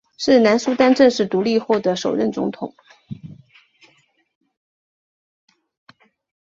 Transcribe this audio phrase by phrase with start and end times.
[0.17, 2.73] 是南苏丹正式独立后的首任总统。